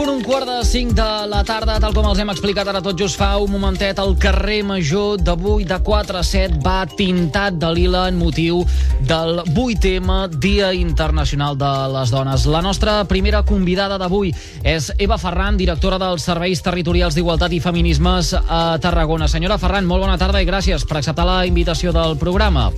[0.00, 2.96] punt, un quart de cinc de la tarda, tal com els hem explicat ara tot
[2.96, 7.68] just fa un momentet, el carrer Major d'avui de 4 a 7 va tintat de
[7.76, 8.62] lila en motiu
[9.08, 12.46] del 8M, Dia Internacional de les Dones.
[12.48, 14.32] La nostra primera convidada d'avui
[14.64, 19.28] és Eva Ferran, directora dels Serveis Territorials d'Igualtat i Feminismes a Tarragona.
[19.28, 22.70] Senyora Ferran, molt bona tarda i gràcies per acceptar la invitació del programa.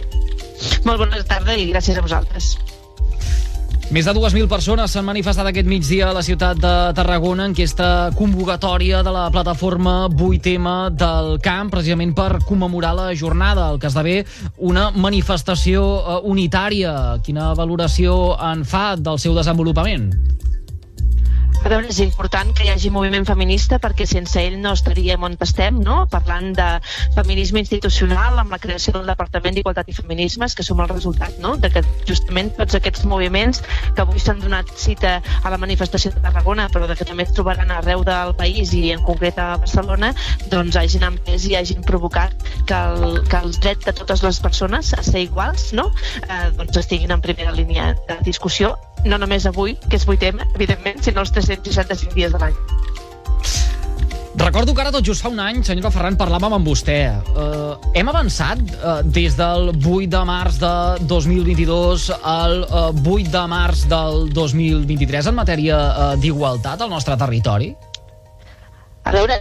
[0.83, 2.57] Molt bona tarda i gràcies a vosaltres.
[3.93, 8.09] Més de 2.000 persones s'han manifestat aquest migdia a la ciutat de Tarragona en aquesta
[8.17, 14.15] convocatòria de la plataforma 8M del camp, precisament per commemorar la jornada, el que esdevé
[14.57, 16.95] una manifestació eh, unitària.
[17.27, 20.09] Quina valoració en fa del seu desenvolupament?
[21.63, 25.77] Veure, és important que hi hagi moviment feminista perquè sense ell no estaríem on estem,
[25.87, 26.01] no?
[26.11, 26.67] parlant de
[27.15, 31.55] feminisme institucional amb la creació del Departament d'Igualtat i Feminismes, que som el resultat no?
[31.63, 33.63] de que justament tots aquests moviments
[33.95, 37.35] que avui s'han donat cita a la manifestació de Tarragona, però de que també es
[37.39, 40.13] trobaran arreu del país i en concret a Barcelona,
[40.51, 42.35] doncs hagin empès i hagin provocat
[42.67, 45.93] que, el, que els drets de totes les persones a ser iguals no?
[46.27, 51.01] eh, doncs estiguin en primera línia de discussió no només avui, que és 8M, evidentment,
[51.03, 52.57] sinó els 365 dies de l'any.
[54.43, 56.97] Recordo que ara tot just fa un any, senyora Ferran, parlàvem amb vostè.
[57.37, 60.73] Uh, hem avançat uh, des del 8 de març de
[61.11, 67.75] 2022 al uh, 8 de març del 2023 en matèria uh, d'igualtat al nostre territori?
[69.03, 69.37] A veure,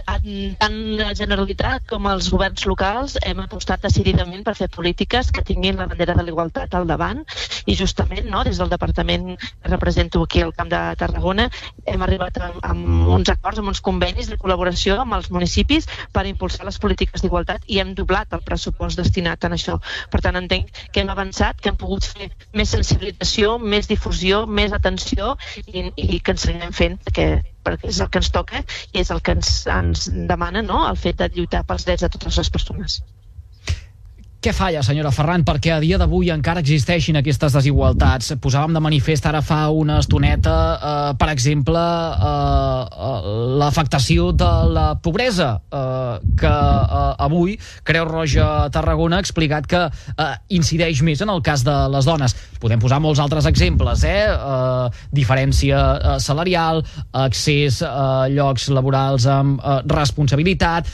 [0.58, 5.78] tant la Generalitat com els governs locals hem apostat decididament per fer polítiques que tinguin
[5.78, 7.20] la bandera de l'igualtat al davant
[7.70, 11.46] i justament no, des del departament que represento aquí al Camp de Tarragona
[11.86, 16.26] hem arribat amb, amb uns acords, amb uns convenis de col·laboració amb els municipis per
[16.26, 19.78] impulsar les polítiques d'igualtat i hem doblat el pressupost destinat a això.
[20.10, 24.74] Per tant, entenc que hem avançat, que hem pogut fer més sensibilització, més difusió, més
[24.74, 27.28] atenció i, i que ens seguirem fent, perquè
[27.66, 30.84] perquè és el que ens toca i és el que ens, ens demana no?
[30.88, 33.02] el fet de lluitar pels drets de totes les persones.
[34.42, 38.32] Què falla, senyora Ferran, perquè a dia d'avui encara existeixin aquestes desigualtats?
[38.42, 44.88] Posàvem de manifest ara fa una estoneta, eh, per exemple, eh, eh, l'afectació de la
[44.98, 47.54] pobresa, eh, que eh, avui
[47.86, 50.28] Creu Roja Tarragona ha explicat que eh,
[50.58, 52.34] incideix més en el cas de les dones.
[52.58, 54.26] Podem posar molts altres exemples, eh?
[54.26, 56.82] eh diferència eh, salarial,
[57.14, 60.90] accés a llocs laborals amb eh, responsabilitat,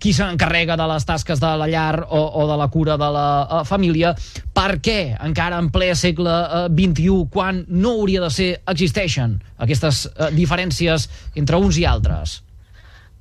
[0.00, 3.26] qui s'encarrega de les tasques de la llar o, o de la cura de la
[3.42, 4.14] uh, família,
[4.56, 10.06] per què encara en ple segle eh, XXI, quan no hauria de ser, existeixen aquestes
[10.08, 12.40] uh, diferències entre uns i altres?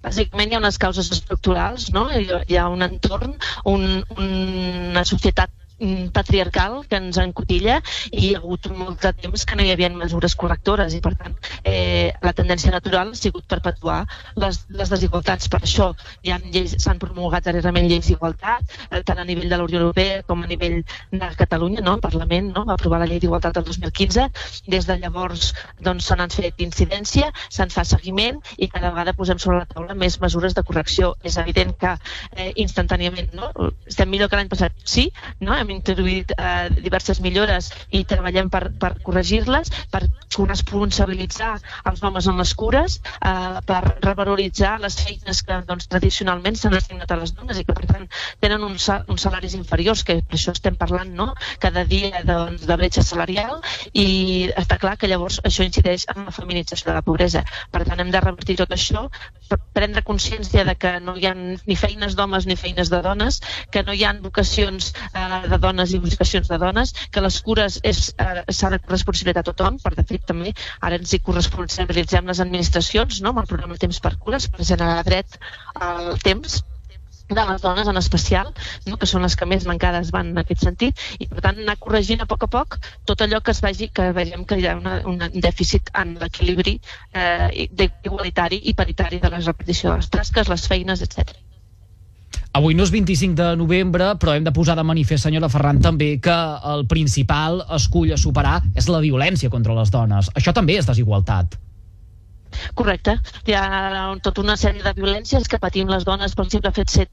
[0.05, 2.03] bàsicament hi ha unes causes estructurals, no?
[2.13, 3.31] hi ha un entorn,
[3.71, 5.49] un, una societat
[6.15, 7.81] patriarcal que ens encotilla
[8.11, 11.15] i hi ha hagut molt de temps que no hi havia mesures correctores i per
[11.19, 14.05] tant eh, la tendència natural ha sigut perpetuar
[14.39, 15.49] les, les desigualtats.
[15.51, 15.91] Per això
[16.23, 20.47] s'han promulgat darrerament lleis d'igualtat, eh, tant a nivell de la Unió Europea com a
[20.47, 20.81] nivell
[21.11, 21.95] de Catalunya, no?
[21.95, 22.65] el Parlament no?
[22.65, 24.29] va aprovar la llei d'igualtat el 2015.
[24.71, 29.39] Des de llavors doncs, se n'han fet incidència, se'n fa seguiment i cada vegada posem
[29.41, 31.15] sobre la taula més mesures de correcció.
[31.23, 31.95] És evident que
[32.35, 33.51] eh, instantàniament no?
[33.85, 35.09] estem millor que l'any passat, sí,
[35.41, 35.53] no?
[35.65, 40.05] Hem introduït eh, diverses millores i treballem per, per corregir-les, per
[40.35, 41.55] corresponsabilitzar
[41.89, 47.11] els homes en les cures, eh, per revaloritzar les feines que doncs, tradicionalment s'han assignat
[47.11, 48.07] a les dones i que per tant
[48.43, 51.31] tenen uns, uns salaris inferiors, que per això estem parlant no?
[51.63, 53.61] cada dia doncs, de bretxa salarial
[53.93, 57.43] i està clar que llavors això incideix en la feminització de la pobresa.
[57.71, 59.07] Per tant, hem de revertir tot això,
[59.75, 63.83] prendre consciència de que no hi ha ni feines d'homes ni feines de dones, que
[63.83, 67.95] no hi ha vocacions eh, de dones i vocacions de dones, que les cures eh,
[67.95, 73.21] s'ha de responsabilitzar a tothom, per de fet també ara ens hi corresponsabilitzem les administracions
[73.21, 73.33] no?
[73.33, 75.39] amb el programa Temps per Cures per generar dret
[75.75, 76.61] al temps
[77.27, 78.51] de les dones en especial,
[78.85, 78.97] no?
[79.01, 82.21] que són les que més mancades van en aquest sentit, i per tant anar corregint
[82.21, 82.77] a poc a poc
[83.09, 86.77] tot allò que es vegi, que vegem que hi ha una, un dèficit en l'equilibri
[87.13, 87.67] eh,
[88.05, 91.33] igualitari i paritari de la repetició de les tasques, les feines, etc.
[92.55, 96.13] Avui no és 25 de novembre, però hem de posar de manifest, senyora Ferran, també
[96.23, 96.35] que
[96.71, 100.29] el principal escull a superar és la violència contra les dones.
[100.39, 101.57] Això també és desigualtat.
[102.79, 103.17] Correcte.
[103.43, 103.65] Hi ha
[104.23, 107.09] tota una sèrie de violències que patim les dones pel simple fet, ser,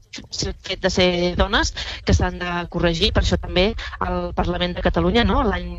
[0.63, 1.73] fet de ser dones
[2.07, 3.11] que s'han de corregir.
[3.11, 3.73] Per això també
[4.07, 5.75] el Parlament de Catalunya, no, l'any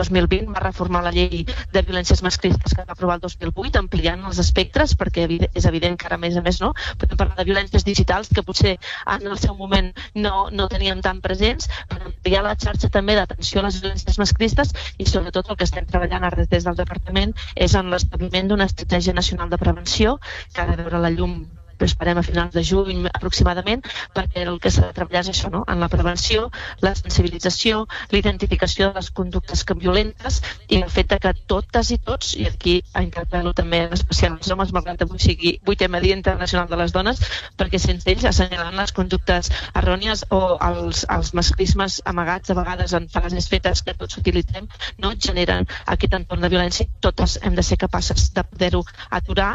[0.00, 4.40] 2020 va reformar la llei de violències masclistes que va aprovar el 2008, ampliant els
[4.42, 7.86] espectres, perquè és evident que ara, a més a més, no, podem parlar de violències
[7.86, 8.76] digitals que potser
[9.16, 13.60] en el seu moment no, no teníem tan presents, per ampliar la xarxa també d'atenció
[13.60, 17.76] a les violències masclistes i sobretot el que estem treballant ara des del Departament és
[17.76, 20.18] en l'establiment d'una estratègia nacional de prevenció
[20.54, 21.42] que ha de veure la llum
[21.88, 23.84] esperem a finals de juny aproximadament,
[24.14, 25.64] perquè el que s'ha de treballar és això, no?
[25.68, 26.50] en la prevenció,
[26.84, 32.46] la sensibilització, l'identificació de les conductes violentes i el fet que totes i tots, i
[32.46, 36.78] aquí interpel·lo també en especial els homes, malgrat que avui sigui 8è Dia Internacional de
[36.80, 37.20] les Dones,
[37.58, 43.08] perquè sense ells assenyalant les conductes errònies o els, els masclismes amagats a vegades en
[43.08, 44.68] frases fetes que tots utilitzem,
[44.98, 46.88] no generen aquest entorn de violència.
[47.00, 49.52] Totes hem de ser capaces de poder-ho aturar,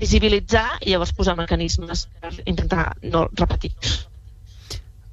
[0.00, 3.72] visibilitzar i llavors posar mecanismes per intentar no repetir.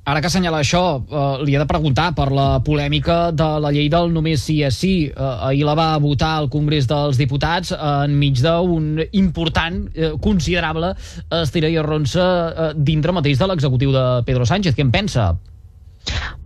[0.03, 3.87] Ara que assenyala això, eh, li he de preguntar per la polèmica de la llei
[3.87, 5.07] del només sí és sí.
[5.07, 7.77] Eh, ahir la va votar al Congrés dels Diputats eh,
[8.09, 10.91] enmig d'un important, eh, considerable
[11.39, 14.75] estira i arronsa eh, dintre mateix de l'executiu de Pedro Sánchez.
[14.75, 15.31] Què en pensa?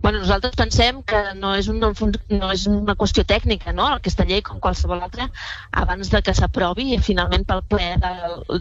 [0.00, 3.88] Bueno, nosaltres pensem que no és, un, no és una qüestió tècnica, no?
[3.96, 5.26] Aquesta llei, com qualsevol altra,
[5.82, 8.12] abans de que s'aprovi finalment pel ple de,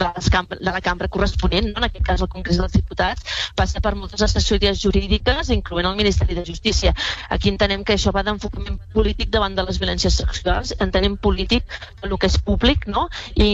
[0.01, 1.77] de, cambra, de la cambra corresponent, no?
[1.79, 6.35] en aquest cas el Congrés dels Diputats, passa per moltes assessories jurídiques, incloent el Ministeri
[6.35, 6.95] de Justícia.
[7.29, 12.17] Aquí entenem que això va d'enfocament polític davant de les violències sexuals, entenem polític el
[12.17, 13.07] que és públic, no?
[13.35, 13.51] I,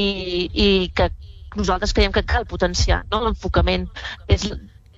[0.53, 1.11] i que
[1.55, 3.21] nosaltres creiem que cal potenciar no?
[3.25, 3.89] l'enfocament.
[4.31, 4.47] És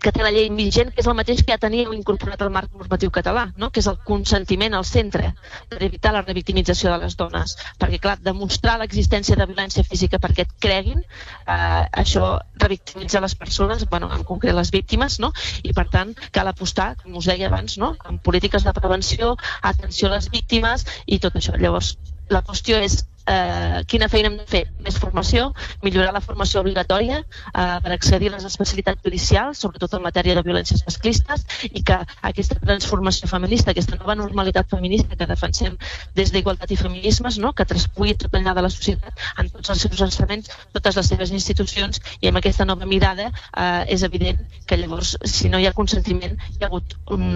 [0.05, 2.73] que té la llei vigent, que és el mateix que ja teníem incorporat al marc
[2.77, 3.71] normatiu català, no?
[3.73, 5.31] que és el consentiment al centre
[5.71, 7.55] per evitar la revictimització de les dones.
[7.81, 13.87] Perquè, clar, demostrar l'existència de violència física perquè et creguin, eh, això revictimitza les persones,
[13.89, 15.31] bueno, en concret les víctimes, no?
[15.63, 17.95] i per tant cal apostar, com us deia abans, no?
[18.05, 19.33] en polítiques de prevenció,
[19.73, 21.57] atenció a les víctimes i tot això.
[21.57, 21.95] Llavors,
[22.29, 24.63] la qüestió és eh, quina feina hem de fer?
[24.85, 25.49] Més formació,
[25.85, 30.43] millorar la formació obligatòria eh, per accedir a les especialitats judicials, sobretot en matèria de
[30.45, 31.97] violències masclistes, i que
[32.29, 35.77] aquesta transformació feminista, aquesta nova normalitat feminista que defensem
[36.17, 37.53] des d'Igualtat i Feminismes, no?
[37.53, 41.33] que traspugui tot enllà de la societat en tots els seus ensenyaments, totes les seves
[41.35, 45.75] institucions, i amb aquesta nova mirada eh, és evident que llavors, si no hi ha
[45.75, 47.27] consentiment, hi ha hagut un,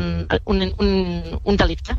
[0.46, 1.98] un, un, un delicte.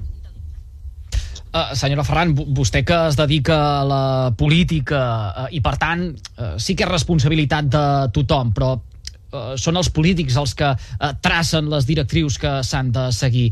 [1.51, 4.05] Uh, senyora Ferran, vostè que es dedica a la
[4.39, 7.83] política uh, i per tant uh, sí que és responsabilitat de
[8.15, 13.09] tothom, però uh, són els polítics els que uh, tracen les directrius que s'han de
[13.11, 13.49] seguir.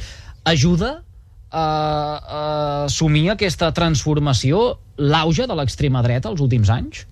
[0.46, 0.92] Ajuda
[1.50, 2.42] a, a
[2.84, 7.02] assumir aquesta transformació l'auge de l'extrema dreta els últims anys?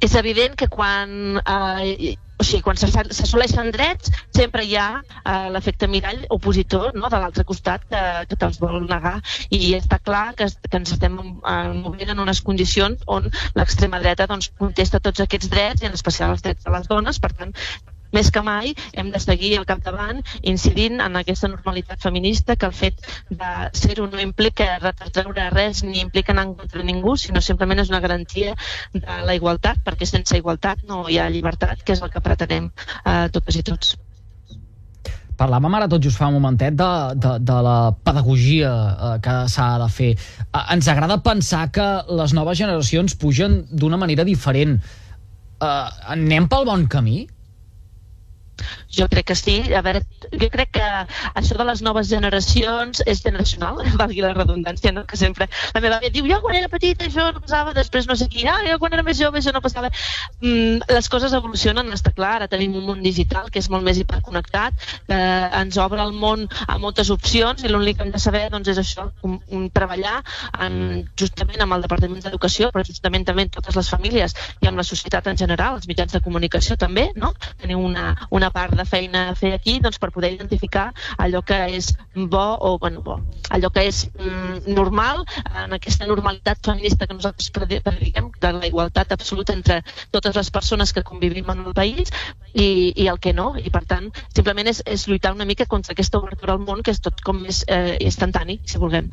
[0.00, 5.88] És evident que quan eh, o sigui, quan s'assoleixen drets sempre hi ha eh, l'efecte
[5.92, 9.18] mirall opositor no, de l'altre costat que, que te'ls vol negar.
[9.52, 13.28] I està clar que, que ens estem eh, movent en unes condicions on
[13.58, 17.20] l'extrema dreta doncs, contesta tots aquests drets i en especial els drets de les dones,
[17.20, 17.52] per tant
[18.16, 22.76] més que mai hem de seguir al capdavant incidint en aquesta normalitat feminista que el
[22.76, 23.52] fet de
[23.82, 28.54] ser-ho no implica retreure res ni implica anar contra ningú, sinó simplement és una garantia
[28.92, 32.70] de la igualtat, perquè sense igualtat no hi ha llibertat, que és el que pretenem
[32.70, 33.96] eh, totes i tots.
[35.40, 39.70] Parlàvem ara tot just fa un momentet de, de, de la pedagogia eh, que s'ha
[39.80, 40.10] de fer.
[40.44, 41.86] Eh, ens agrada pensar que
[42.20, 44.76] les noves generacions pugen d'una manera diferent.
[44.76, 45.86] Eh,
[46.16, 47.22] anem pel bon camí?
[48.92, 49.58] Jo crec que sí.
[49.74, 50.02] A veure,
[50.32, 50.88] jo crec que
[51.34, 55.04] això de les noves generacions és generacional, valgui la redundància, no?
[55.06, 58.16] que sempre la meva àvia diu, jo quan era petita això no passava, després no
[58.18, 59.90] sé qui, ah, jo quan era més jove això no passava.
[60.40, 64.00] Mm, les coses evolucionen, està clar, ara tenim un món digital que és molt més
[64.00, 65.20] hiperconnectat, que
[65.60, 68.80] ens obre el món a moltes opcions i l'únic que hem de saber doncs, és
[68.80, 70.20] això, un, un treballar
[70.66, 74.86] en, justament amb el Departament d'Educació, però justament també totes les famílies i amb la
[74.86, 77.32] societat en general, els mitjans de comunicació també, no?
[77.60, 81.58] Tenim una, una part de feina a fer aquí doncs, per poder identificar allò que
[81.76, 83.18] és bo o bueno, bo,
[83.50, 85.24] allò que és mm, normal
[85.64, 89.80] en aquesta normalitat feminista que nosaltres prediquem, de la igualtat absoluta entre
[90.10, 92.12] totes les persones que convivim en el país
[92.52, 95.96] i, i el que no, i per tant simplement és, és lluitar una mica contra
[95.96, 99.10] aquesta obertura al món que és tot com més eh, instantani, si vulguem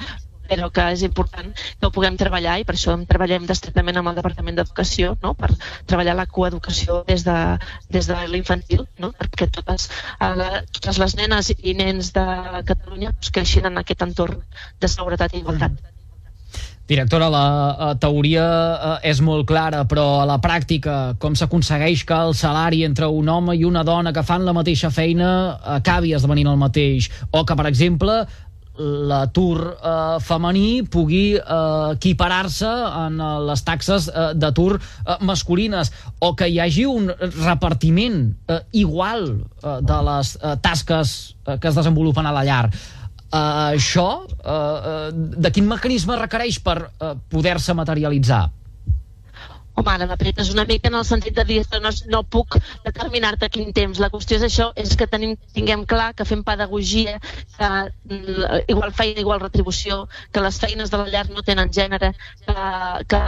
[0.49, 4.19] però que és important que ho puguem treballar i per això treballem estretament amb el
[4.19, 5.33] Departament d'Educació no?
[5.39, 5.51] per
[5.89, 7.37] treballar la coeducació des de,
[7.93, 9.11] des de l'infantil no?
[9.19, 9.89] perquè totes,
[10.19, 12.25] eh, la, totes les nenes i nens de
[12.71, 14.41] Catalunya pues, creixin en aquest entorn
[14.81, 15.77] de seguretat i igualtat.
[16.87, 22.15] Directora, la uh, teoria uh, és molt clara, però a la pràctica, com s'aconsegueix que
[22.15, 25.29] el salari entre un home i una dona que fan la mateixa feina
[25.75, 27.09] acabi esdevenint el mateix?
[27.35, 28.21] O que, per exemple,
[28.77, 36.33] l'atur eh, femení pugui eh, equiparar-se en eh, les taxes eh, d'atur eh, masculines o
[36.37, 37.09] que hi hagi un
[37.43, 39.29] repartiment eh, igual
[39.63, 42.69] eh, de les eh, tasques eh, que es desenvolupen a la llar.
[43.27, 48.45] Uh, això, uh, uh, de quin mecanisme requereix per uh, poder-se materialitzar?
[49.77, 53.49] Home, ara m'apretes una mica en el sentit de dir que no, no puc determinar-te
[53.53, 54.01] quin temps.
[54.01, 57.17] La qüestió és això, és que tenim, tinguem clar que fem pedagogia,
[57.57, 62.13] que mm, igual feina, igual retribució, que les feines de la llar no tenen gènere,
[62.45, 62.57] que,
[63.13, 63.21] que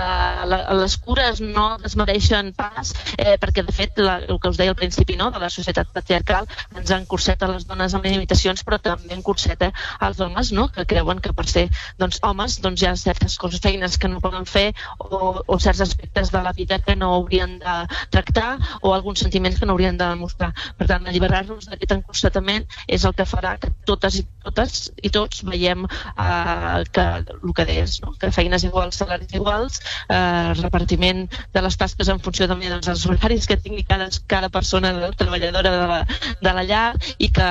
[0.53, 4.73] la, les cures no desmereixen pas, eh, perquè de fet la, el que us deia
[4.73, 9.15] al principi no, de la societat patriarcal ens encorseta les dones amb limitacions, però també
[9.15, 9.71] encorseta
[10.05, 10.67] els homes, no?
[10.73, 11.67] que creuen que per ser
[12.01, 15.83] doncs, homes doncs, hi ha certes coses, feines que no poden fer o, o certs
[15.85, 17.75] aspectes de de la vida que no haurien de
[18.09, 20.53] tractar o alguns sentiments que no haurien de demostrar.
[20.77, 25.43] Per tant, alliberar-nos d'aquest encostatament és el que farà que totes i totes i tots
[25.47, 28.13] veiem eh, que el que deies, no?
[28.19, 33.05] que feines iguals, salaris iguals, eh, repartiment de les tasques en funció també dels doncs,
[33.09, 36.01] horaris que tingui cada, cada persona treballadora de la,
[36.41, 37.49] de la llar i que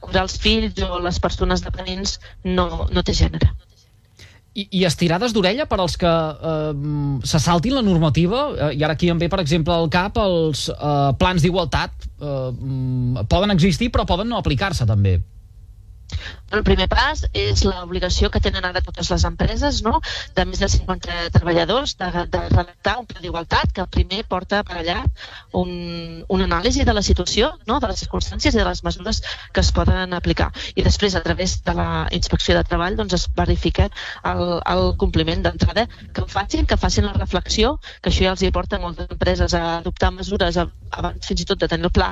[0.00, 3.54] cuidar els fills o les persones dependents no, no té gènere.
[4.50, 6.70] I, i estirades d'orella per als que eh,
[7.22, 10.66] se saltin la normativa, eh, i ara aquí em ve, per exemple, al cap els
[10.72, 12.48] eh, plans d'igualtat, eh,
[13.30, 15.20] poden existir però poden no aplicar-se també.
[16.50, 20.00] El primer pas és l'obligació que tenen ara totes les empreses, no?
[20.34, 24.80] de més de 50 treballadors, de, de redactar un pla d'igualtat que primer porta per
[24.80, 24.98] allà
[25.56, 25.70] un,
[26.28, 27.78] una anàlisi de la situació, no?
[27.80, 29.22] de les circumstàncies i de les mesures
[29.54, 30.50] que es poden aplicar.
[30.74, 33.88] I després, a través de la inspecció de treball, doncs es verifica
[34.32, 38.42] el, el compliment d'entrada que ho facin, que facin la reflexió, que això ja els
[38.42, 42.10] hi porta moltes empreses a adoptar mesures abans fins i tot de tenir el pla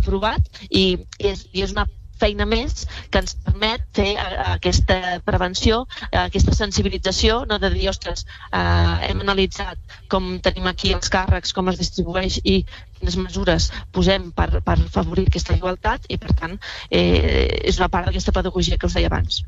[0.00, 0.86] aprovat i,
[1.18, 1.86] i, és, i és una
[2.20, 7.88] feina més que ens permet fer eh, aquesta prevenció, eh, aquesta sensibilització, no de dir,
[7.92, 12.62] ostres, eh, hem analitzat com tenim aquí els càrrecs, com es distribueix i
[12.98, 16.58] quines mesures posem per, per favorir aquesta igualtat i, per tant,
[16.90, 19.44] eh, és una part d'aquesta pedagogia que us deia abans.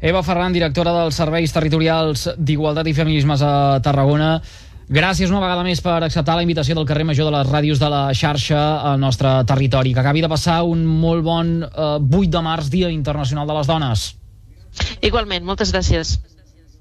[0.00, 3.52] Eva Ferran, directora dels Serveis Territorials d'Igualtat i Feminismes a
[3.84, 4.38] Tarragona.
[4.90, 7.86] Gràcies una vegada més per acceptar la invitació del carrer Major de les ràdios de
[7.92, 8.58] la xarxa
[8.90, 9.92] al nostre territori.
[9.94, 13.70] Que acabi de passar un molt bon eh, 8 de març, Dia Internacional de les
[13.70, 14.02] Dones.
[15.06, 16.16] Igualment, moltes gràcies.